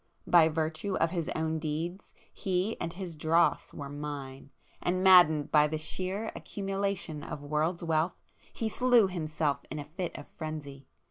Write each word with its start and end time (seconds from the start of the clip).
By 0.25 0.49
virtue 0.49 0.95
of 0.95 1.11
his 1.11 1.29
own 1.35 1.59
deeds 1.59 2.15
he 2.33 2.75
and 2.81 2.91
his 2.91 3.15
dross 3.15 3.71
were 3.71 3.87
Mine! 3.87 4.49
and 4.81 5.03
maddened 5.03 5.51
by 5.51 5.67
the 5.67 5.77
sheer 5.77 6.31
accumulation 6.35 7.21
of 7.23 7.43
world's 7.43 7.83
wealth, 7.83 8.17
he 8.51 8.67
slew 8.67 9.07
himself 9.09 9.59
in 9.69 9.77
a 9.77 9.85
fit 9.85 10.17
of 10.17 10.27
frenzy. 10.27 10.87